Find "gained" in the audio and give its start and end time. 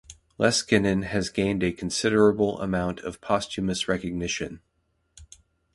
1.29-1.61